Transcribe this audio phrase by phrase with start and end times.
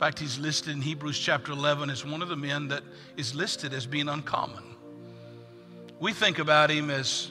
[0.00, 2.82] fact, he's listed in Hebrews chapter 11 as one of the men that
[3.18, 4.64] is listed as being uncommon.
[6.00, 7.30] We think about him as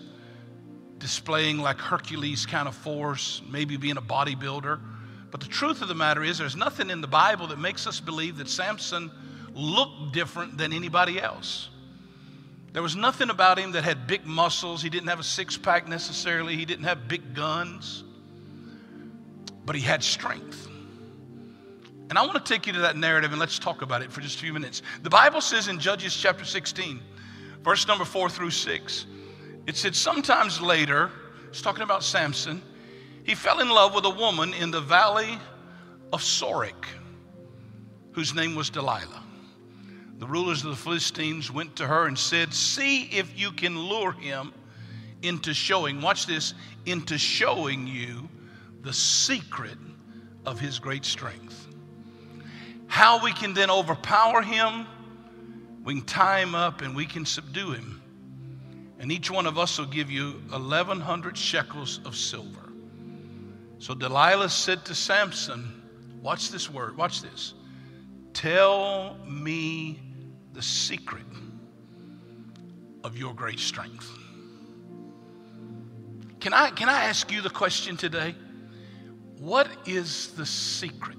[0.99, 4.79] displaying like Hercules kind of force, maybe being a bodybuilder.
[5.31, 7.99] But the truth of the matter is, there's nothing in the Bible that makes us
[7.99, 9.09] believe that Samson
[9.55, 11.69] looked different than anybody else.
[12.73, 14.83] There was nothing about him that had big muscles.
[14.83, 18.03] He didn't have a six pack necessarily, he didn't have big guns,
[19.65, 20.68] but he had strength.
[22.09, 24.21] And I want to take you to that narrative and let's talk about it for
[24.21, 24.81] just a few minutes.
[25.03, 26.99] The Bible says in Judges chapter 16,
[27.61, 29.05] verse number 4 through 6,
[29.67, 31.11] it said, Sometimes later,
[31.49, 32.63] it's talking about Samson,
[33.23, 35.37] he fell in love with a woman in the valley
[36.11, 36.85] of Sorek,
[38.13, 39.23] whose name was Delilah.
[40.17, 44.13] The rulers of the Philistines went to her and said, See if you can lure
[44.13, 44.51] him
[45.21, 46.55] into showing, watch this,
[46.85, 48.27] into showing you
[48.81, 49.77] the secret
[50.45, 51.68] of his great strength.
[52.89, 54.85] How we can then overpower him,
[55.83, 58.01] we can tie him up and we can subdue him.
[58.99, 62.73] And each one of us will give you 1,100 shekels of silver.
[63.77, 65.81] So Delilah said to Samson,
[66.21, 67.53] Watch this word, watch this.
[68.33, 70.01] Tell me
[70.51, 71.23] the secret
[73.05, 74.11] of your great strength.
[76.41, 78.35] Can I, can I ask you the question today?
[79.37, 81.17] What is the secret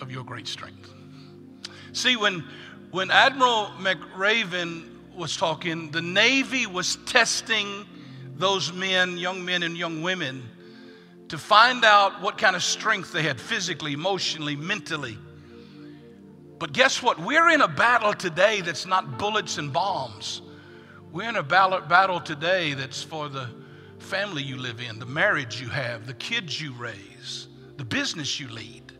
[0.00, 0.92] of your great strength?
[1.92, 2.44] See, when,
[2.90, 7.86] when Admiral McRaven was talking, the Navy was testing
[8.36, 10.48] those men, young men and young women,
[11.28, 15.18] to find out what kind of strength they had physically, emotionally, mentally.
[16.58, 17.18] But guess what?
[17.18, 20.42] We're in a battle today that's not bullets and bombs.
[21.12, 23.48] We're in a battle today that's for the
[23.98, 28.48] family you live in, the marriage you have, the kids you raise, the business you
[28.48, 28.97] lead.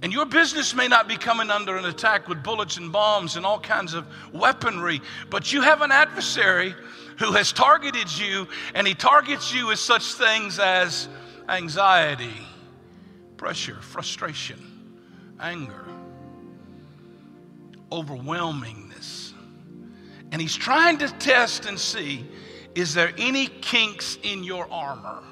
[0.00, 3.44] And your business may not be coming under an attack with bullets and bombs and
[3.44, 6.74] all kinds of weaponry, but you have an adversary
[7.18, 11.08] who has targeted you, and he targets you with such things as
[11.48, 12.46] anxiety,
[13.36, 14.58] pressure, frustration,
[15.40, 15.84] anger,
[17.90, 19.32] overwhelmingness.
[20.30, 22.24] And he's trying to test and see
[22.74, 25.24] is there any kinks in your armor?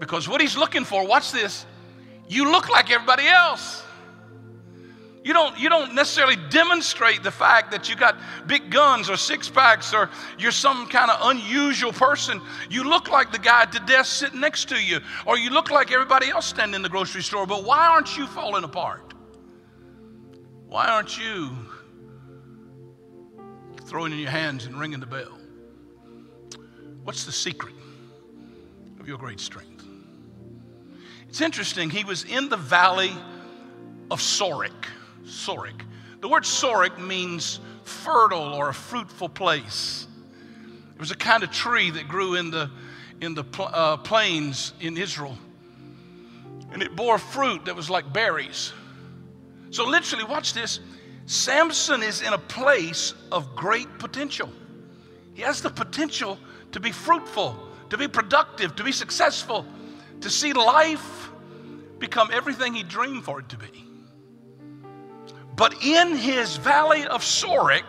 [0.00, 1.66] Because what he's looking for, watch this,
[2.28, 3.82] you look like everybody else.
[5.24, 8.16] You don't, you don't necessarily demonstrate the fact that you got
[8.46, 12.40] big guns or six packs or you're some kind of unusual person.
[12.70, 15.70] You look like the guy at the desk sitting next to you, or you look
[15.70, 17.46] like everybody else standing in the grocery store.
[17.46, 19.12] But why aren't you falling apart?
[20.66, 21.50] Why aren't you
[23.84, 25.38] throwing in your hands and ringing the bell?
[27.02, 27.74] What's the secret
[29.00, 29.77] of your great strength?
[31.28, 33.12] It's interesting, he was in the valley
[34.10, 34.86] of Sorek.
[35.24, 35.82] Sorek.
[36.20, 40.06] The word Sorek means fertile or a fruitful place.
[40.94, 42.70] It was a kind of tree that grew in the,
[43.20, 45.38] in the uh, plains in Israel.
[46.72, 48.72] And it bore fruit that was like berries.
[49.70, 50.80] So, literally, watch this
[51.26, 54.50] Samson is in a place of great potential.
[55.34, 56.38] He has the potential
[56.72, 57.56] to be fruitful,
[57.90, 59.66] to be productive, to be successful,
[60.20, 61.30] to see life
[61.98, 63.84] become everything he dreamed for it to be.
[65.56, 67.84] But in his valley of Sorek,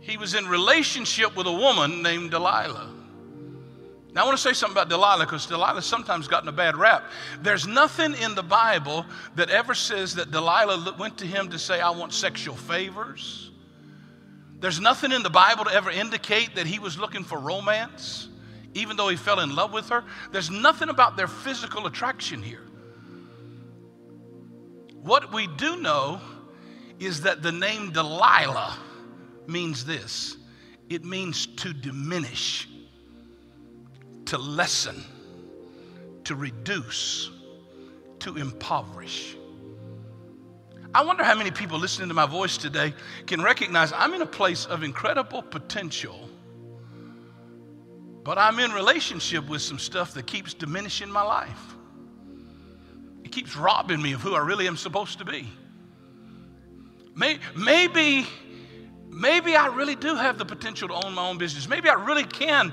[0.00, 2.90] he was in relationship with a woman named Delilah.
[4.14, 7.10] Now, I want to say something about Delilah because Delilah's sometimes gotten a bad rap.
[7.40, 9.06] There's nothing in the Bible
[9.36, 13.50] that ever says that Delilah went to him to say, I want sexual favors.
[14.60, 18.28] There's nothing in the Bible to ever indicate that he was looking for romance
[18.74, 20.04] even though he fell in love with her.
[20.30, 22.62] There's nothing about their physical attraction here.
[25.02, 26.20] What we do know
[26.98, 28.78] is that the name Delilah
[29.46, 30.36] means this
[30.88, 32.68] it means to diminish,
[34.26, 35.02] to lessen,
[36.24, 37.30] to reduce,
[38.20, 39.36] to impoverish.
[40.94, 42.92] I wonder how many people listening to my voice today
[43.26, 46.28] can recognize I'm in a place of incredible potential
[48.24, 51.74] but I'm in relationship with some stuff that keeps diminishing my life.
[53.24, 55.48] It keeps robbing me of who I really am supposed to be.
[57.14, 58.26] Maybe,
[59.08, 61.68] maybe I really do have the potential to own my own business.
[61.68, 62.72] Maybe I really can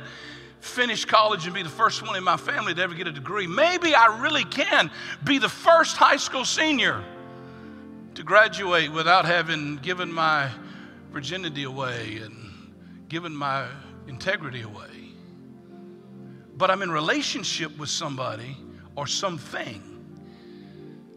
[0.60, 3.48] finish college and be the first one in my family to ever get a degree.
[3.48, 4.92] Maybe I really can
[5.24, 7.04] be the first high school senior
[8.16, 10.50] to graduate without having given my
[11.12, 12.36] virginity away and
[13.08, 13.68] given my
[14.08, 15.09] integrity away
[16.60, 18.58] but I'm in relationship with somebody
[18.98, 19.82] or something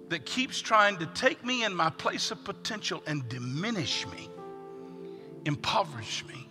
[0.09, 4.31] that keeps trying to take me in my place of potential and diminish me,
[5.45, 6.47] impoverish me.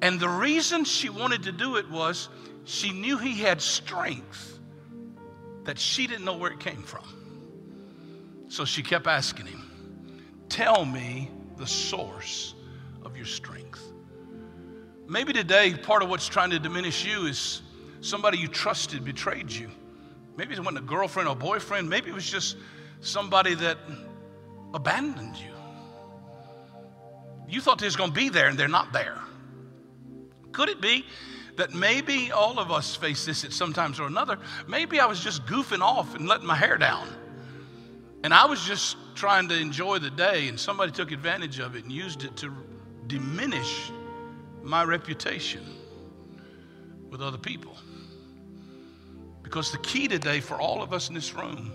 [0.00, 2.28] And the reason she wanted to do it was
[2.66, 4.60] she knew he had strength
[5.64, 8.46] that she didn't know where it came from.
[8.46, 12.54] So she kept asking him, Tell me the source
[13.04, 13.63] of your strength.
[15.06, 17.60] Maybe today, part of what's trying to diminish you is
[18.00, 19.70] somebody you trusted betrayed you.
[20.36, 21.88] Maybe it wasn't a girlfriend or boyfriend.
[21.88, 22.56] Maybe it was just
[23.00, 23.78] somebody that
[24.72, 25.52] abandoned you.
[27.48, 29.20] You thought they was going to be there and they're not there.
[30.52, 31.04] Could it be
[31.56, 34.38] that maybe all of us face this at some times or another?
[34.66, 37.08] Maybe I was just goofing off and letting my hair down.
[38.24, 41.84] And I was just trying to enjoy the day, and somebody took advantage of it
[41.84, 42.50] and used it to
[43.06, 43.90] diminish
[44.64, 45.62] my reputation
[47.10, 47.76] with other people.
[49.42, 51.70] Because the key today for all of us in this room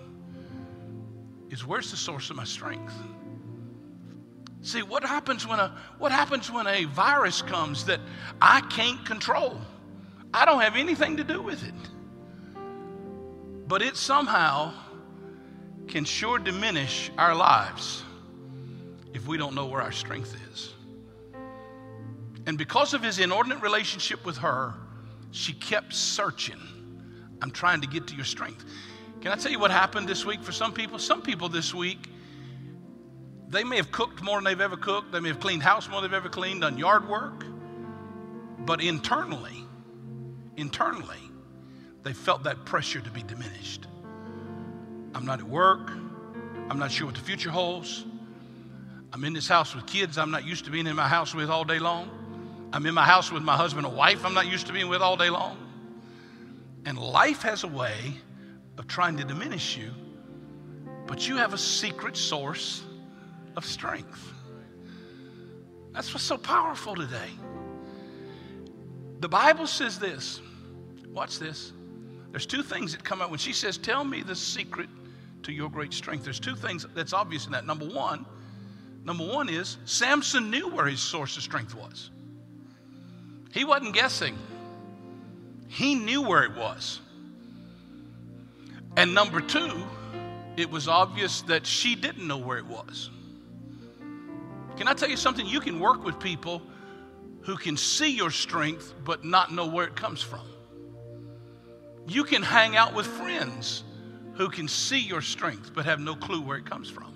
[1.49, 2.93] is where's the source of my strength?
[4.61, 8.01] See, what happens when a what happens when a virus comes that
[8.41, 9.57] I can't control?
[10.33, 11.73] I don't have anything to do with it.
[13.67, 14.73] But it somehow
[15.87, 18.03] can sure diminish our lives
[19.13, 20.73] if we don't know where our strength is.
[22.45, 24.73] And because of his inordinate relationship with her,
[25.31, 26.59] she kept searching.
[27.41, 28.65] I'm trying to get to your strength.
[29.21, 30.97] Can I tell you what happened this week for some people?
[30.99, 32.09] Some people this week,
[33.49, 36.01] they may have cooked more than they've ever cooked, they may have cleaned house more
[36.01, 37.45] than they've ever cleaned, done yard work,
[38.59, 39.65] but internally,
[40.57, 41.17] internally,
[42.03, 43.87] they felt that pressure to be diminished.
[45.13, 45.89] I'm not at work.
[46.69, 48.05] I'm not sure what the future holds.
[49.11, 51.49] I'm in this house with kids I'm not used to being in my house with
[51.49, 52.18] all day long.
[52.71, 55.01] I'm in my house with my husband or wife I'm not used to being with
[55.01, 55.57] all day long.
[56.85, 58.13] And life has a way
[58.77, 59.91] of trying to diminish you,
[61.07, 62.83] but you have a secret source
[63.55, 64.33] of strength.
[65.93, 67.29] That's what's so powerful today.
[69.19, 70.39] The Bible says this.
[71.07, 71.73] Watch this.
[72.31, 74.89] There's two things that come out when she says, Tell me the secret
[75.43, 76.23] to your great strength.
[76.23, 77.65] There's two things that's obvious in that.
[77.65, 78.25] Number one,
[79.03, 82.11] number one is Samson knew where his source of strength was.
[83.51, 84.37] He wasn't guessing.
[85.67, 86.99] He knew where it was.
[88.97, 89.83] And number two,
[90.57, 93.09] it was obvious that she didn't know where it was.
[94.77, 95.45] Can I tell you something?
[95.45, 96.61] You can work with people
[97.41, 100.45] who can see your strength but not know where it comes from.
[102.07, 103.83] You can hang out with friends
[104.33, 107.13] who can see your strength but have no clue where it comes from.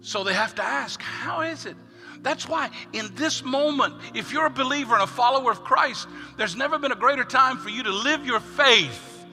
[0.00, 1.76] So they have to ask, How is it?
[2.22, 6.56] That's why, in this moment, if you're a believer and a follower of Christ, there's
[6.56, 9.26] never been a greater time for you to live your faith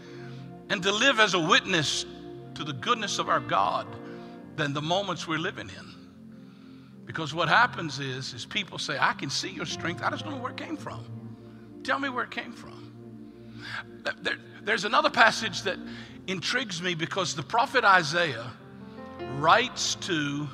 [0.69, 2.05] and to live as a witness
[2.55, 3.87] to the goodness of our God
[4.55, 5.95] than the moments we're living in.
[7.05, 10.35] Because what happens is, is people say, I can see your strength, I just don't
[10.35, 11.05] know where it came from.
[11.83, 12.91] Tell me where it came from.
[14.21, 15.77] There, there's another passage that
[16.27, 18.51] intrigues me because the prophet Isaiah
[19.37, 20.47] writes to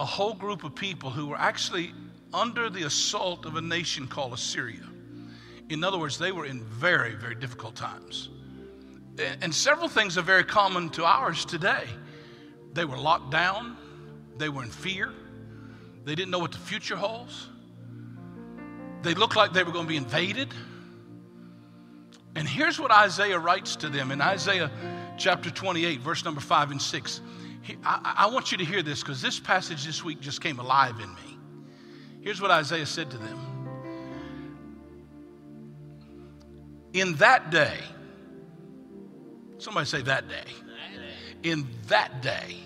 [0.00, 1.92] a whole group of people who were actually
[2.32, 4.82] under the assault of a nation called Assyria.
[5.68, 8.30] In other words, they were in very, very difficult times.
[9.42, 11.84] And several things are very common to ours today.
[12.72, 13.76] They were locked down,
[14.38, 15.12] they were in fear,
[16.04, 17.48] they didn't know what the future holds,
[19.02, 20.48] they looked like they were going to be invaded.
[22.36, 24.70] And here's what Isaiah writes to them in Isaiah
[25.18, 27.20] chapter 28, verse number 5 and 6.
[27.84, 30.98] I, I want you to hear this because this passage this week just came alive
[31.00, 31.38] in me.
[32.20, 33.38] Here's what Isaiah said to them
[36.92, 37.78] In that day,
[39.58, 40.44] somebody say that day.
[41.42, 42.58] In that day,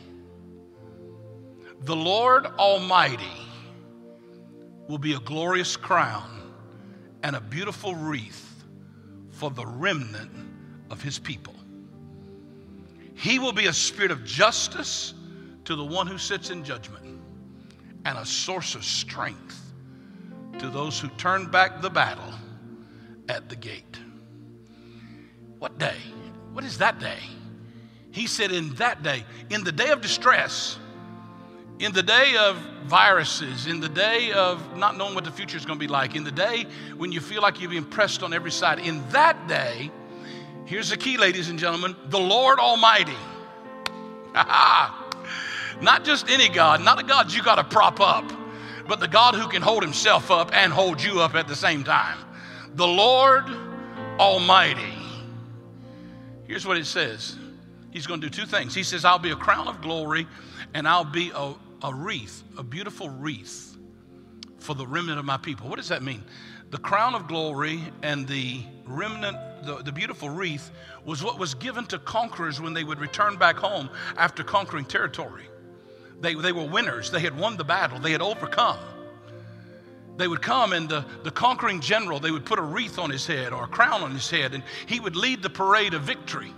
[1.83, 3.25] the Lord Almighty
[4.89, 6.53] will be a glorious crown
[7.23, 8.65] and a beautiful wreath
[9.31, 10.31] for the remnant
[10.91, 11.55] of his people.
[13.15, 15.15] He will be a spirit of justice
[15.65, 17.21] to the one who sits in judgment
[18.05, 19.61] and a source of strength
[20.59, 22.33] to those who turn back the battle
[23.29, 23.99] at the gate.
[25.59, 25.97] What day?
[26.53, 27.19] What is that day?
[28.11, 30.79] He said, In that day, in the day of distress,
[31.79, 35.65] in the day of viruses, in the day of not knowing what the future is
[35.65, 36.67] going to be like, in the day
[36.97, 39.91] when you feel like you're being pressed on every side, in that day,
[40.67, 43.17] Here's the key, ladies and gentlemen the Lord Almighty.
[44.35, 48.25] not just any God, not a God you got to prop up,
[48.89, 51.85] but the God who can hold himself up and hold you up at the same
[51.85, 52.19] time.
[52.75, 53.45] The Lord
[54.19, 54.95] Almighty.
[56.47, 57.37] Here's what it says
[57.91, 58.75] He's going to do two things.
[58.75, 60.27] He says, I'll be a crown of glory
[60.75, 63.77] and I'll be a, a wreath, a beautiful wreath
[64.59, 65.69] for the remnant of my people.
[65.69, 66.25] What does that mean?
[66.71, 70.71] The crown of glory and the remnant, the, the beautiful wreath,
[71.05, 75.45] was what was given to conquerors when they would return back home after conquering territory.
[76.21, 78.79] They, they were winners, they had won the battle, they had overcome.
[80.17, 83.27] They would come and the, the conquering general, they would put a wreath on his
[83.27, 86.53] head or a crown on his head, and he would lead the parade of victory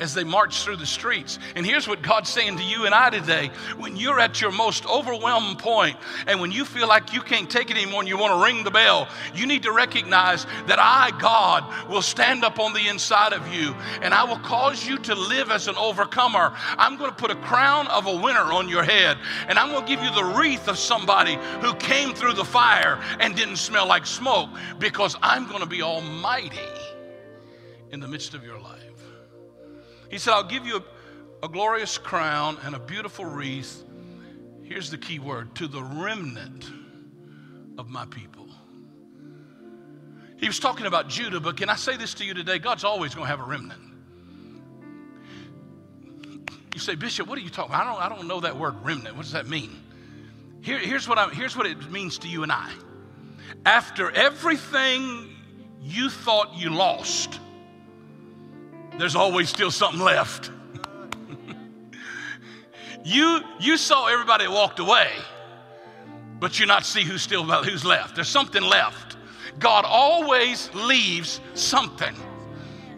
[0.00, 1.38] as they march through the streets.
[1.54, 3.50] And here's what God's saying to you and I today.
[3.78, 7.70] When you're at your most overwhelmed point and when you feel like you can't take
[7.70, 11.16] it anymore and you want to ring the bell, you need to recognize that I,
[11.18, 15.14] God, will stand up on the inside of you and I will cause you to
[15.14, 16.52] live as an overcomer.
[16.76, 19.16] I'm going to put a crown of a winner on your head
[19.48, 23.00] and I'm going to give you the wreath of somebody who came through the fire
[23.20, 26.60] and didn't smell like smoke because I'm going to be almighty
[27.90, 28.85] in the midst of your life.
[30.10, 33.82] He said, I'll give you a, a glorious crown and a beautiful wreath.
[34.62, 36.70] Here's the key word to the remnant
[37.78, 38.48] of my people.
[40.38, 42.58] He was talking about Judah, but can I say this to you today?
[42.58, 43.80] God's always going to have a remnant.
[46.74, 47.86] You say, Bishop, what are you talking about?
[47.86, 49.16] I don't, I don't know that word remnant.
[49.16, 49.70] What does that mean?
[50.60, 52.70] Here, here's, what I, here's what it means to you and I.
[53.64, 55.30] After everything
[55.80, 57.40] you thought you lost,
[58.98, 60.50] there's always still something left.
[63.04, 65.10] you, you saw everybody walked away,
[66.40, 68.14] but you not see who's still who's left.
[68.14, 69.16] There's something left.
[69.58, 72.14] God always leaves something.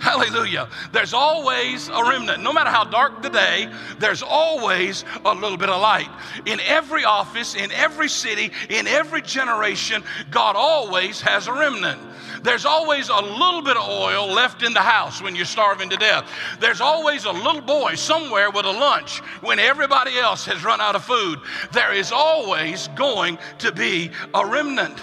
[0.00, 0.68] Hallelujah.
[0.92, 2.42] There's always a remnant.
[2.42, 6.08] No matter how dark the day, there's always a little bit of light.
[6.46, 12.00] In every office, in every city, in every generation, God always has a remnant.
[12.42, 15.96] There's always a little bit of oil left in the house when you're starving to
[15.96, 16.30] death.
[16.60, 20.94] There's always a little boy somewhere with a lunch when everybody else has run out
[20.94, 21.40] of food.
[21.72, 25.02] There is always going to be a remnant.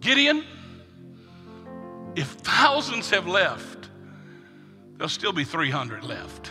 [0.00, 0.44] Gideon,
[2.16, 3.90] if thousands have left,
[4.96, 6.50] there'll still be 300 left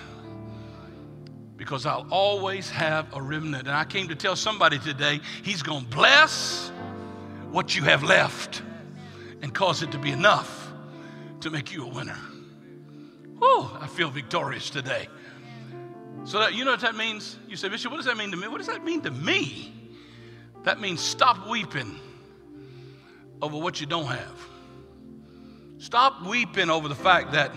[1.58, 3.68] because I'll always have a remnant.
[3.68, 6.72] And I came to tell somebody today, He's going to bless
[7.50, 8.62] what you have left
[9.42, 10.72] and cause it to be enough
[11.42, 12.20] to make you a winner.
[13.40, 15.08] Whew, I feel victorious today.
[16.26, 17.38] So that you know what that means?
[17.48, 18.48] You say, Bishop, what does that mean to me?
[18.48, 19.74] What does that mean to me?
[20.64, 22.00] That means stop weeping
[23.42, 24.55] over what you don't have.
[25.78, 27.52] Stop weeping over the fact that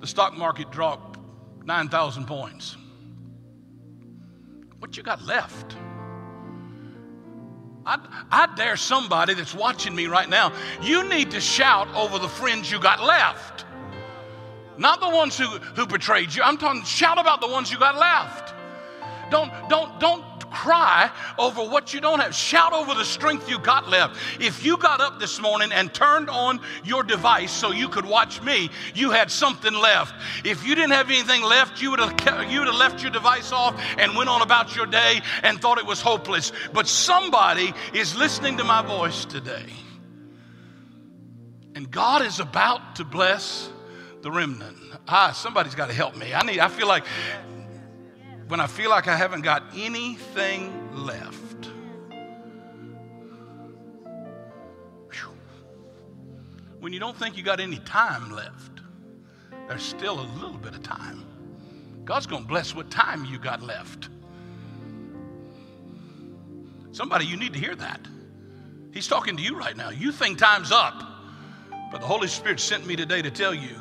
[0.00, 1.18] the stock market dropped
[1.64, 2.76] 9,000 points.
[4.78, 5.76] What you got left?
[7.84, 7.98] I,
[8.30, 10.52] I dare somebody that's watching me right now,
[10.82, 13.64] you need to shout over the friends you got left.
[14.76, 16.42] Not the ones who, who betrayed you.
[16.42, 18.54] I'm talking shout about the ones you got left.
[19.30, 22.34] Don't, don't, don't cry over what you don't have.
[22.34, 24.18] Shout over the strength you got left.
[24.40, 28.42] If you got up this morning and turned on your device so you could watch
[28.42, 30.14] me, you had something left.
[30.44, 33.52] If you didn't have anything left, you would have you would have left your device
[33.52, 36.52] off and went on about your day and thought it was hopeless.
[36.72, 39.66] But somebody is listening to my voice today.
[41.74, 43.70] And God is about to bless
[44.22, 44.76] the remnant.
[45.06, 46.34] Ah, somebody's got to help me.
[46.34, 47.04] I need I feel like
[48.48, 51.48] when I feel like I haven't got anything left.
[56.80, 58.80] When you don't think you got any time left,
[59.66, 61.24] there's still a little bit of time.
[62.04, 64.08] God's going to bless what time you got left.
[66.92, 68.00] Somebody, you need to hear that.
[68.94, 69.90] He's talking to you right now.
[69.90, 71.02] You think time's up,
[71.90, 73.76] but the Holy Spirit sent me today to tell you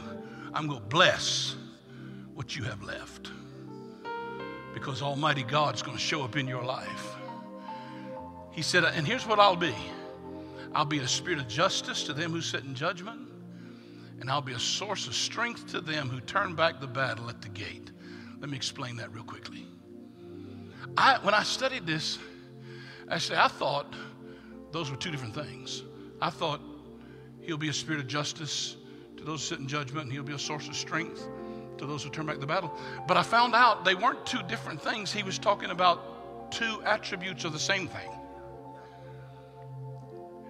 [0.53, 1.55] I'm going to bless
[2.33, 3.31] what you have left
[4.79, 7.15] because Almighty God's going to show up in your life.
[8.51, 9.73] He said, and here's what I'll be
[10.75, 13.27] I'll be a spirit of justice to them who sit in judgment,
[14.19, 17.41] and I'll be a source of strength to them who turn back the battle at
[17.41, 17.91] the gate.
[18.39, 19.65] Let me explain that real quickly.
[20.95, 22.19] I, when I studied this,
[23.09, 23.95] actually, I thought
[24.71, 25.81] those were two different things.
[26.21, 26.61] I thought
[27.41, 28.75] he'll be a spirit of justice
[29.15, 31.27] to those who sit in judgment, and he'll be a source of strength
[31.79, 32.71] to those who turn back the battle.
[33.07, 35.11] But I found out they weren't two different things.
[35.11, 38.09] He was talking about two attributes of the same thing.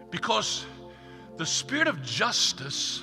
[0.10, 0.66] Because
[1.38, 3.02] the spirit of justice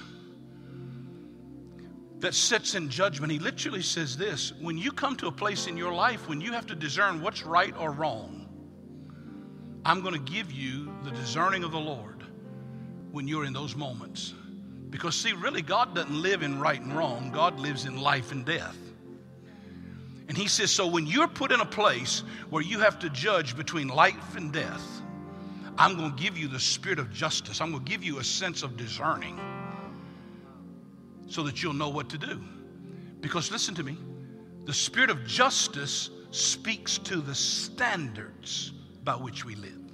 [2.21, 5.76] that sits in judgment, he literally says this when you come to a place in
[5.76, 8.49] your life when you have to discern what's right or wrong,
[9.85, 12.25] I'm going to give you the discerning of the Lord
[13.12, 14.35] when you're in those moments
[14.94, 18.44] Because, see, really, God doesn't live in right and wrong, God lives in life and
[18.44, 18.78] death.
[20.28, 23.56] And He says, so when you're put in a place where you have to judge
[23.56, 25.02] between life and death,
[25.76, 27.60] I'm going to give you the spirit of justice.
[27.60, 29.36] I'm going to give you a sense of discerning
[31.26, 32.40] so that you'll know what to do.
[33.20, 33.98] Because listen to me,
[34.64, 38.70] the spirit of justice speaks to the standards
[39.02, 39.90] by which we live.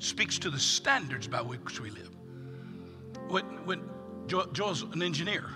[0.00, 2.15] Speaks to the standards by which we live.
[3.28, 3.82] When, when
[4.26, 5.50] Joel's an engineer,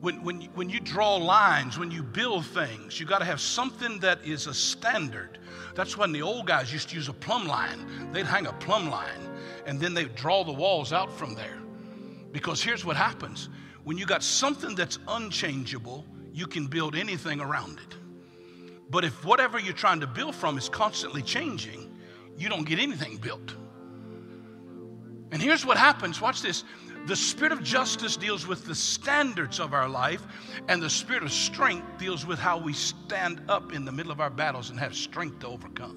[0.00, 3.98] when, when, when you draw lines, when you build things, you got to have something
[4.00, 5.38] that is a standard.
[5.74, 8.12] That's when the old guys used to use a plumb line.
[8.12, 9.20] They'd hang a plumb line
[9.66, 11.58] and then they'd draw the walls out from there.
[12.32, 13.48] Because here's what happens
[13.84, 17.96] when you got something that's unchangeable, you can build anything around it.
[18.90, 21.96] But if whatever you're trying to build from is constantly changing,
[22.36, 23.54] you don't get anything built.
[25.32, 26.64] And here's what happens watch this.
[27.06, 30.26] The spirit of justice deals with the standards of our life,
[30.68, 34.20] and the spirit of strength deals with how we stand up in the middle of
[34.20, 35.96] our battles and have strength to overcome.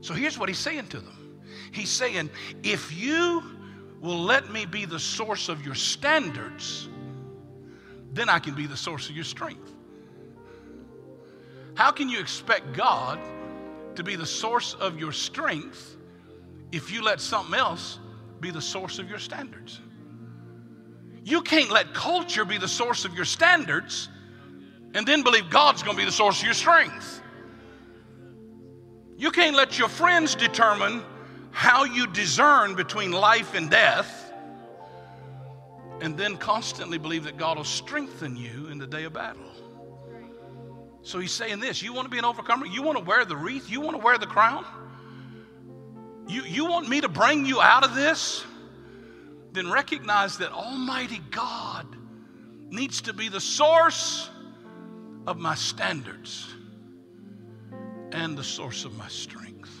[0.00, 1.18] So here's what he's saying to them
[1.72, 2.30] He's saying,
[2.62, 3.42] if you
[4.00, 6.88] will let me be the source of your standards,
[8.12, 9.74] then I can be the source of your strength.
[11.74, 13.18] How can you expect God
[13.96, 15.96] to be the source of your strength
[16.72, 17.98] if you let something else
[18.40, 19.80] be the source of your standards?
[21.28, 24.08] You can't let culture be the source of your standards
[24.94, 27.20] and then believe God's going to be the source of your strength.
[29.18, 31.02] You can't let your friends determine
[31.50, 34.32] how you discern between life and death,
[36.00, 39.52] and then constantly believe that God will strengthen you in the day of battle.
[41.02, 42.64] So he's saying this you want to be an overcomer?
[42.64, 43.68] You want to wear the wreath?
[43.68, 44.64] You want to wear the crown?
[46.26, 48.44] You, you want me to bring you out of this?
[49.58, 51.84] Then recognize that Almighty God
[52.70, 54.30] needs to be the source
[55.26, 56.46] of my standards
[58.12, 59.72] and the source of my strength.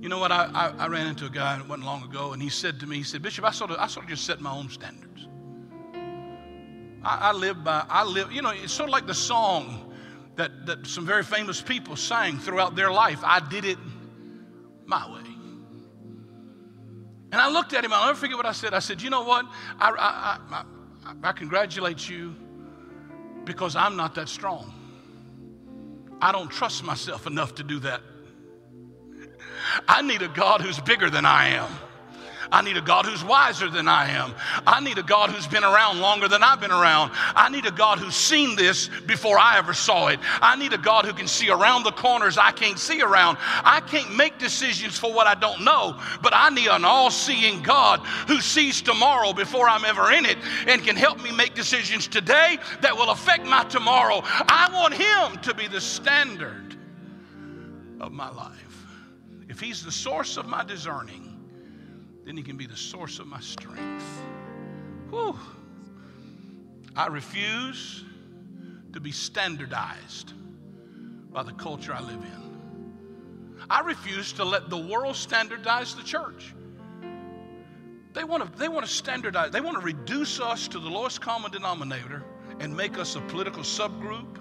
[0.00, 0.32] You know what?
[0.32, 2.86] I, I, I, ran into a guy it wasn't long ago, and he said to
[2.86, 5.28] me, he said, Bishop, I sort of, I sort of just set my own standards.
[7.04, 9.92] I, I live by, I live, you know, it's sort of like the song
[10.36, 13.20] that, that some very famous people sang throughout their life.
[13.24, 13.76] I did it
[14.86, 15.39] my way.
[17.32, 18.74] And I looked at him, I'll never forget what I said.
[18.74, 19.46] I said, You know what?
[19.78, 22.34] I, I, I, I congratulate you
[23.44, 24.74] because I'm not that strong.
[26.20, 28.02] I don't trust myself enough to do that.
[29.88, 31.70] I need a God who's bigger than I am.
[32.52, 34.34] I need a God who's wiser than I am.
[34.66, 37.12] I need a God who's been around longer than I've been around.
[37.14, 40.18] I need a God who's seen this before I ever saw it.
[40.40, 43.38] I need a God who can see around the corners I can't see around.
[43.40, 47.62] I can't make decisions for what I don't know, but I need an all seeing
[47.62, 52.08] God who sees tomorrow before I'm ever in it and can help me make decisions
[52.08, 54.22] today that will affect my tomorrow.
[54.24, 56.76] I want Him to be the standard
[58.00, 58.86] of my life.
[59.48, 61.29] If He's the source of my discerning,
[62.24, 64.22] then He can be the source of my strength.
[65.10, 65.38] Whew.
[66.96, 68.04] I refuse
[68.92, 70.32] to be standardized
[71.32, 73.60] by the culture I live in.
[73.68, 76.54] I refuse to let the world standardize the church.
[78.12, 81.20] They want to, they want to standardize, they want to reduce us to the lowest
[81.20, 82.24] common denominator
[82.58, 84.40] and make us a political subgroup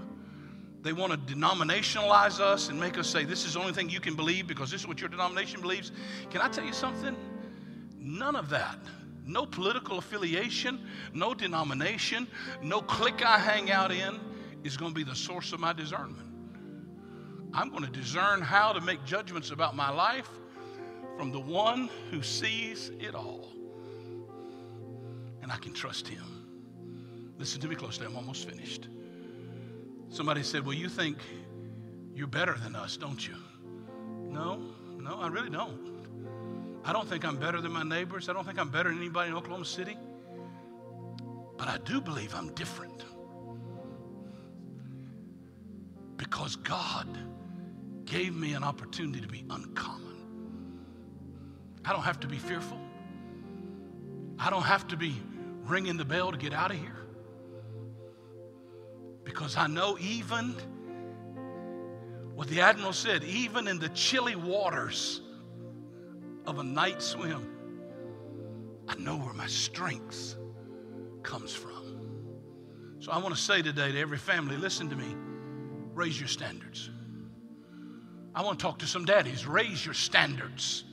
[0.82, 4.00] they want to denominationalize us and make us say this is the only thing you
[4.00, 5.92] can believe because this is what your denomination believes.
[6.30, 7.16] Can I tell you something?
[8.10, 8.80] None of that.
[9.24, 10.80] No political affiliation,
[11.14, 12.28] no denomination,
[12.64, 14.20] no clique I hang out in
[14.64, 16.28] is going to be the source of my discernment.
[17.54, 20.30] I'm going to discern how to make judgments about my life
[21.18, 23.52] from the one who sees it all.
[25.44, 26.24] And I can trust him.
[27.38, 28.88] Listen to me closely, I'm almost finished.
[30.10, 31.20] Somebody said, Well, you think
[32.16, 33.36] you're better than us, don't you?
[34.24, 34.60] No,
[34.98, 35.89] no, I really don't.
[36.84, 38.30] I don't think I'm better than my neighbors.
[38.30, 39.98] I don't think I'm better than anybody in Oklahoma City.
[41.58, 43.04] But I do believe I'm different.
[46.18, 47.08] Because God
[48.06, 50.16] gave me an opportunity to be uncommon.
[51.86, 52.80] I don't have to be fearful.
[54.38, 55.16] I don't have to be
[55.66, 56.96] ringing the bell to get out of here.
[59.24, 60.56] Because I know even
[62.36, 65.22] what the Admiral said, even in the chilly waters
[66.46, 67.48] of a night swim,
[68.88, 70.36] I know where my strength
[71.24, 71.80] comes from.
[73.00, 75.16] So I want to say today to every family listen to me,
[75.94, 76.90] raise your standards.
[78.36, 80.84] I want to talk to some daddies, raise your standards.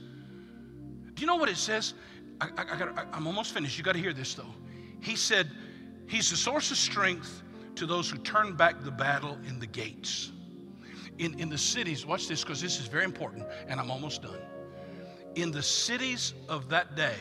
[1.13, 1.93] Do you know what it says?
[2.39, 3.77] I, I'm almost finished.
[3.77, 4.53] You got to hear this though.
[5.01, 5.49] He said,
[6.07, 7.43] He's the source of strength
[7.75, 10.31] to those who turn back the battle in the gates.
[11.19, 14.39] In, in the cities, watch this because this is very important, and I'm almost done.
[15.37, 17.15] In the cities of that day,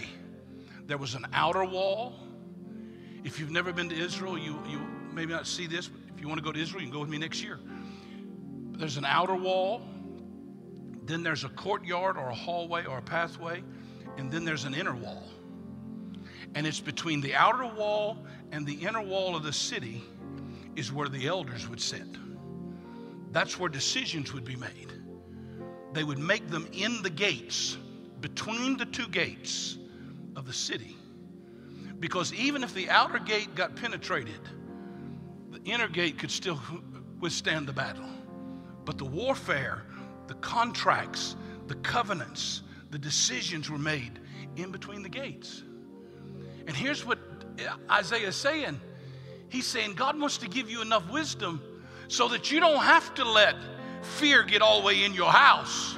[0.87, 2.15] there was an outer wall.
[3.25, 4.81] If you've never been to Israel, you, you
[5.13, 7.01] maybe not see this, but if you want to go to Israel, you can go
[7.01, 7.61] with me next year.
[8.79, 9.83] There's an outer wall,
[11.05, 13.63] then there's a courtyard or a hallway or a pathway,
[14.17, 15.25] and then there's an inner wall.
[16.55, 20.03] And it's between the outer wall and the inner wall of the city
[20.75, 22.07] is where the elders would sit.
[23.31, 24.91] That's where decisions would be made.
[25.93, 27.77] They would make them in the gates,
[28.27, 29.79] between the two gates
[30.35, 30.97] of the city.
[32.01, 34.41] Because even if the outer gate got penetrated,
[35.53, 36.61] the inner gate could still
[37.21, 38.09] withstand the battle.
[38.85, 39.85] But the warfare,
[40.27, 41.37] the contracts,
[41.69, 44.19] the covenants, the decisions were made
[44.57, 45.63] in between the gates.
[46.67, 47.21] And here's what
[47.89, 48.81] Isaiah is saying
[49.51, 51.63] He's saying God wants to give you enough wisdom
[52.09, 53.55] so that you don't have to let
[54.03, 55.97] fear get all the way in your house.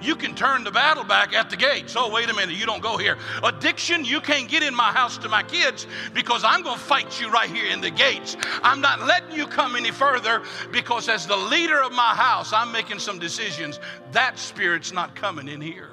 [0.00, 1.94] You can turn the battle back at the gates.
[1.96, 3.18] Oh, wait a minute, you don't go here.
[3.42, 7.20] Addiction, you can't get in my house to my kids because I'm going to fight
[7.20, 8.36] you right here in the gates.
[8.62, 12.70] I'm not letting you come any further because, as the leader of my house, I'm
[12.70, 13.80] making some decisions.
[14.12, 15.90] That spirit's not coming in here.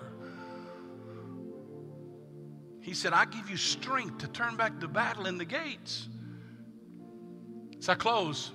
[2.82, 6.08] He said, I give you strength to turn back the battle in the gates.
[7.80, 8.52] As I close,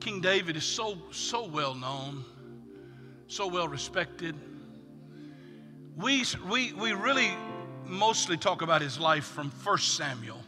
[0.00, 2.24] King David is so, so well known,
[3.28, 4.34] so well respected.
[5.96, 7.30] We, we, we really
[7.84, 10.42] mostly talk about his life from 1 Samuel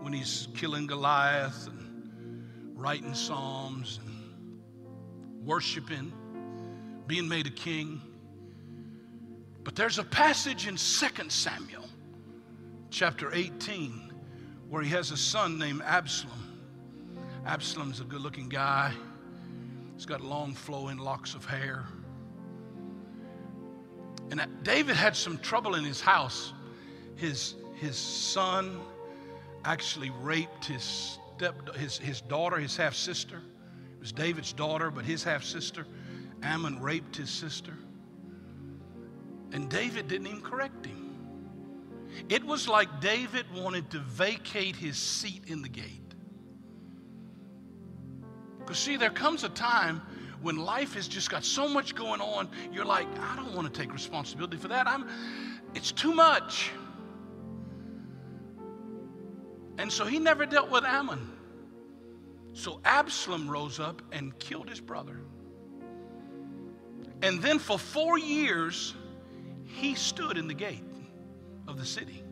[0.00, 2.42] when he's killing Goliath and
[2.74, 6.12] writing Psalms and worshiping,
[7.06, 8.00] being made a king.
[9.62, 11.84] But there's a passage in 2 Samuel,
[12.90, 14.12] chapter 18,
[14.68, 16.38] where he has a son named Absalom.
[17.46, 18.92] Absalom's a good looking guy,
[20.02, 21.84] he's got long flowing locks of hair.
[24.32, 26.52] And David had some trouble in his house.
[27.14, 28.80] His, his son
[29.64, 30.82] actually raped his,
[31.36, 33.36] step, his, his daughter, his half sister.
[33.36, 35.86] It was David's daughter, but his half sister.
[36.42, 37.74] Ammon raped his sister.
[39.52, 41.14] And David didn't even correct him.
[42.28, 46.01] It was like David wanted to vacate his seat in the gate.
[48.64, 50.00] Because, see, there comes a time
[50.42, 53.80] when life has just got so much going on, you're like, I don't want to
[53.80, 54.86] take responsibility for that.
[54.88, 55.08] I'm,
[55.74, 56.70] it's too much.
[59.78, 61.30] And so he never dealt with Ammon.
[62.52, 65.20] So Absalom rose up and killed his brother.
[67.22, 68.94] And then for four years,
[69.64, 70.84] he stood in the gate
[71.68, 72.22] of the city.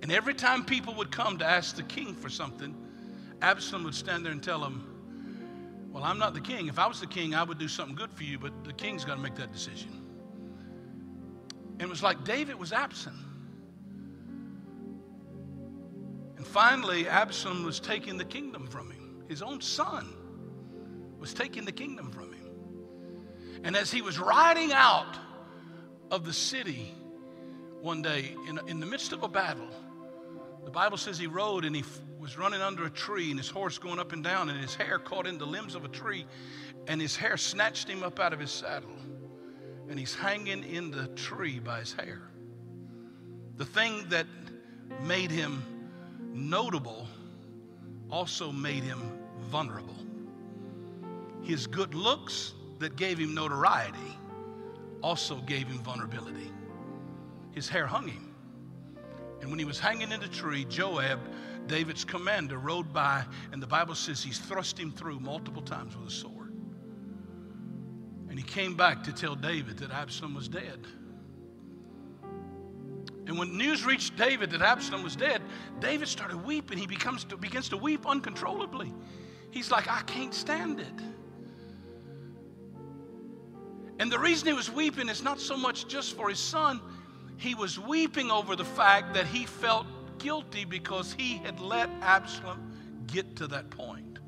[0.00, 2.74] And every time people would come to ask the king for something,
[3.42, 4.91] Absalom would stand there and tell them,
[5.92, 6.68] Well, I'm not the king.
[6.68, 9.04] If I was the king, I would do something good for you, but the king's
[9.04, 9.90] got to make that decision.
[11.72, 13.16] And it was like David was absent.
[16.36, 19.22] And finally, Absalom was taking the kingdom from him.
[19.28, 20.14] His own son
[21.18, 22.50] was taking the kingdom from him.
[23.64, 25.18] And as he was riding out
[26.10, 26.92] of the city
[27.80, 29.68] one day in, in the midst of a battle.
[30.64, 31.82] The Bible says he rode and he
[32.22, 34.96] was running under a tree and his horse going up and down and his hair
[35.00, 36.24] caught in the limbs of a tree
[36.86, 38.94] and his hair snatched him up out of his saddle
[39.90, 42.22] and he's hanging in the tree by his hair.
[43.56, 44.28] The thing that
[45.02, 45.64] made him
[46.32, 47.08] notable
[48.08, 49.00] also made him
[49.50, 49.96] vulnerable.
[51.42, 53.98] His good looks that gave him notoriety
[55.02, 56.52] also gave him vulnerability.
[57.50, 58.32] His hair hung him.
[59.40, 61.18] And when he was hanging in the tree, Joab,
[61.66, 66.08] David's commander, rode by, and the Bible says he's thrust him through multiple times with
[66.08, 66.52] a sword.
[68.28, 70.86] And he came back to tell David that Absalom was dead.
[73.26, 75.42] And when news reached David that Absalom was dead,
[75.80, 76.78] David started weeping.
[76.78, 78.92] He becomes to, begins to weep uncontrollably.
[79.50, 80.86] He's like, I can't stand it.
[83.98, 86.80] And the reason he was weeping is not so much just for his son,
[87.36, 89.86] he was weeping over the fact that he felt
[90.22, 92.72] guilty because he had let Absalom
[93.06, 94.18] get to that point.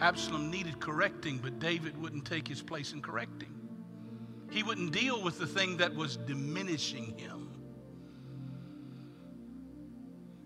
[0.00, 3.52] Absalom needed correcting, but David wouldn't take his place in correcting.
[4.50, 7.48] He wouldn't deal with the thing that was diminishing him.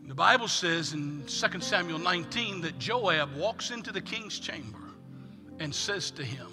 [0.07, 4.79] The Bible says in 2 Samuel 19 that Joab walks into the king's chamber
[5.59, 6.47] and says to him,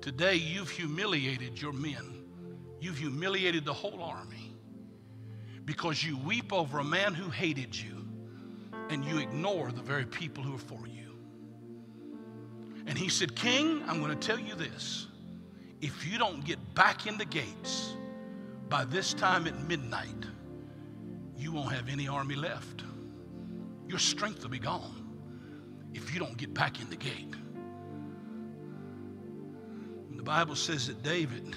[0.00, 2.24] Today you've humiliated your men.
[2.80, 4.43] You've humiliated the whole army.
[5.64, 8.06] Because you weep over a man who hated you
[8.90, 11.16] and you ignore the very people who are for you.
[12.86, 15.06] And he said, King, I'm going to tell you this.
[15.80, 17.94] If you don't get back in the gates
[18.68, 20.26] by this time at midnight,
[21.36, 22.82] you won't have any army left.
[23.88, 25.00] Your strength will be gone
[25.94, 27.34] if you don't get back in the gate.
[30.10, 31.56] And the Bible says that David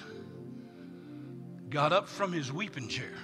[1.68, 3.14] got up from his weeping chair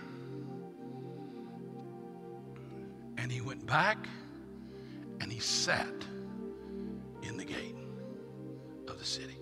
[3.35, 4.07] he went back
[5.21, 5.93] and he sat
[7.23, 7.75] in the gate
[8.87, 9.37] of the city.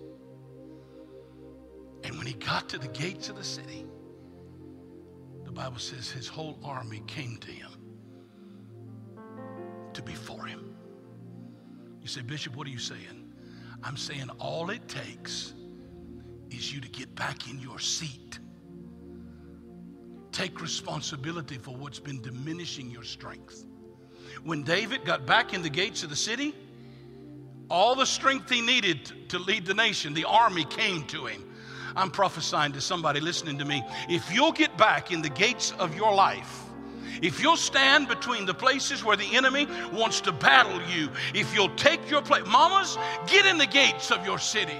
[2.03, 3.85] And when he got to the gates of the city,
[5.45, 7.69] the Bible says his whole army came to him
[9.93, 10.75] to be for him.
[12.01, 13.31] You say, Bishop, what are you saying?
[13.83, 15.53] I'm saying all it takes
[16.49, 18.39] is you to get back in your seat.
[20.31, 23.65] Take responsibility for what's been diminishing your strength.
[24.43, 26.53] When David got back in the gates of the city,
[27.69, 31.43] all the strength he needed to lead the nation, the army came to him.
[31.95, 33.83] I'm prophesying to somebody listening to me.
[34.09, 36.63] If you'll get back in the gates of your life,
[37.21, 41.75] if you'll stand between the places where the enemy wants to battle you, if you'll
[41.75, 44.77] take your place, mamas, get in the gates of your city.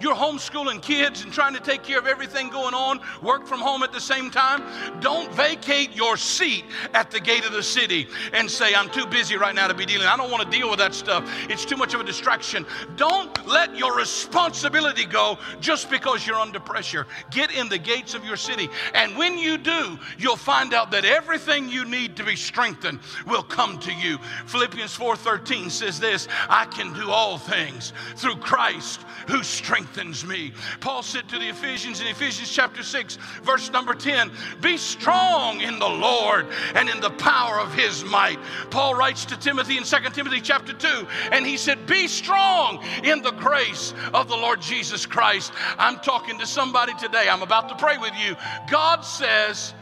[0.00, 3.82] You're homeschooling kids and trying to take care of everything going on, work from home
[3.82, 4.62] at the same time.
[5.00, 9.36] Don't vacate your seat at the gate of the city and say, I'm too busy
[9.36, 10.06] right now to be dealing.
[10.06, 11.30] I don't want to deal with that stuff.
[11.50, 12.64] It's too much of a distraction.
[12.96, 17.06] Don't let your responsibility go just because you're under pressure.
[17.30, 18.70] Get in the gates of your city.
[18.94, 23.42] And when you do, you'll find out that everything you need to be strengthened will
[23.42, 24.16] come to you.
[24.46, 29.89] Philippians 4:13 says this, I can do all things through Christ who strengthens
[30.26, 30.52] me.
[30.80, 35.78] Paul said to the Ephesians in Ephesians chapter 6, verse number 10, Be strong in
[35.78, 38.38] the Lord and in the power of his might.
[38.70, 43.22] Paul writes to Timothy in 2 Timothy chapter 2, and he said, Be strong in
[43.22, 45.52] the grace of the Lord Jesus Christ.
[45.78, 47.28] I'm talking to somebody today.
[47.28, 48.36] I'm about to pray with you.
[48.70, 49.74] God says,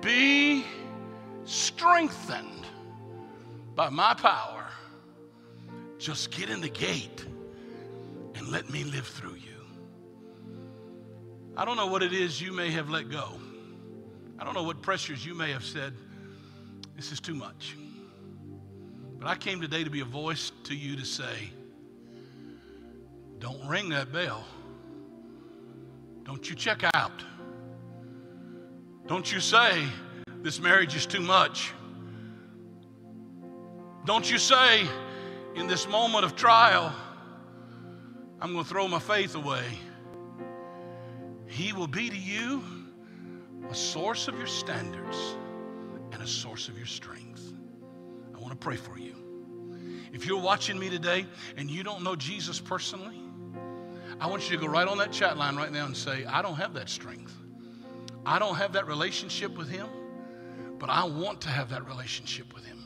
[0.00, 0.64] Be
[1.44, 2.66] strengthened
[3.74, 4.66] by my power.
[5.98, 7.24] Just get in the gate
[8.44, 9.64] and let me live through you.
[11.56, 13.40] I don't know what it is you may have let go.
[14.38, 15.94] I don't know what pressures you may have said,
[16.94, 17.74] this is too much.
[19.18, 21.52] But I came today to be a voice to you to say,
[23.38, 24.44] don't ring that bell.
[26.24, 27.24] Don't you check out.
[29.06, 29.86] Don't you say,
[30.42, 31.72] this marriage is too much.
[34.04, 34.86] Don't you say,
[35.54, 36.94] in this moment of trial,
[38.44, 39.64] I'm going to throw my faith away.
[41.46, 42.62] He will be to you
[43.70, 45.16] a source of your standards
[46.12, 47.54] and a source of your strength.
[48.34, 49.16] I want to pray for you.
[50.12, 51.24] If you're watching me today
[51.56, 53.18] and you don't know Jesus personally,
[54.20, 56.42] I want you to go right on that chat line right now and say, I
[56.42, 57.34] don't have that strength.
[58.26, 59.88] I don't have that relationship with Him,
[60.78, 62.83] but I want to have that relationship with Him.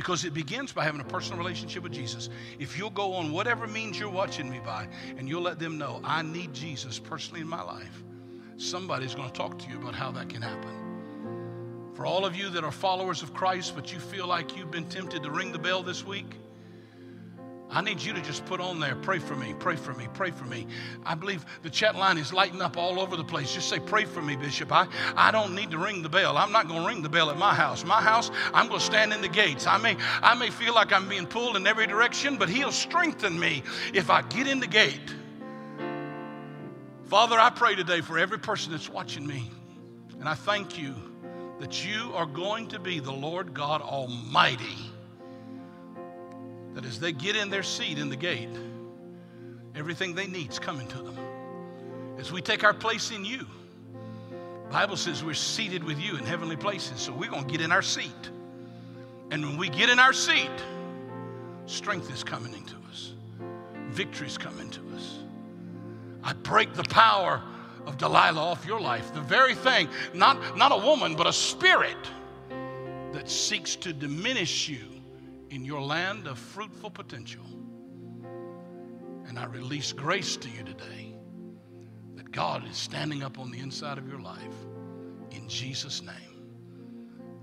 [0.00, 2.30] Because it begins by having a personal relationship with Jesus.
[2.58, 6.00] If you'll go on whatever means you're watching me by and you'll let them know,
[6.02, 8.02] I need Jesus personally in my life,
[8.56, 11.90] somebody's going to talk to you about how that can happen.
[11.92, 14.88] For all of you that are followers of Christ, but you feel like you've been
[14.88, 16.34] tempted to ring the bell this week,
[17.72, 20.32] I need you to just put on there, pray for me, pray for me, pray
[20.32, 20.66] for me.
[21.06, 23.54] I believe the chat line is lighting up all over the place.
[23.54, 24.72] Just say, pray for me, Bishop.
[24.72, 26.36] I, I don't need to ring the bell.
[26.36, 27.84] I'm not going to ring the bell at my house.
[27.84, 29.68] My house, I'm going to stand in the gates.
[29.68, 33.38] I may, I may feel like I'm being pulled in every direction, but He'll strengthen
[33.38, 33.62] me
[33.94, 35.14] if I get in the gate.
[37.06, 39.48] Father, I pray today for every person that's watching me,
[40.18, 40.94] and I thank you
[41.60, 44.89] that you are going to be the Lord God Almighty
[46.74, 48.48] that as they get in their seat in the gate,
[49.74, 51.18] everything they need is coming to them.
[52.18, 53.46] As we take our place in you,
[54.70, 57.72] Bible says we're seated with you in heavenly places, so we're going to get in
[57.72, 58.30] our seat.
[59.30, 60.50] And when we get in our seat,
[61.66, 63.12] strength is coming into us.
[63.88, 65.18] Victory is coming to us.
[66.22, 67.42] I break the power
[67.86, 69.12] of Delilah off your life.
[69.12, 71.96] The very thing, not, not a woman, but a spirit
[73.12, 74.99] that seeks to diminish you
[75.50, 77.44] in your land of fruitful potential.
[79.26, 81.14] And I release grace to you today
[82.16, 84.54] that God is standing up on the inside of your life
[85.30, 86.16] in Jesus' name.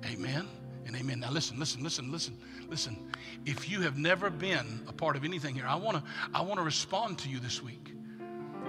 [0.06, 0.48] Amen
[0.86, 1.20] and amen.
[1.20, 2.38] Now listen, listen, listen, listen,
[2.70, 3.12] listen.
[3.46, 6.60] If you have never been a part of anything here, I want to I want
[6.60, 7.93] to respond to you this week.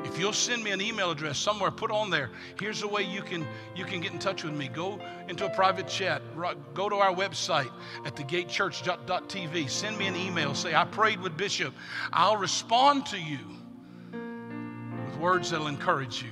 [0.05, 2.31] If you'll send me an email address somewhere, put on there.
[2.59, 4.69] Here's the way you can you can get in touch with me.
[4.69, 6.23] Go into a private chat.
[6.75, 7.71] Go to our website
[8.05, 9.69] at thegatechurch.tv.
[9.69, 10.55] Send me an email.
[10.55, 11.75] Say I prayed with Bishop.
[12.13, 13.39] I'll respond to you
[15.07, 16.31] with words that'll encourage you.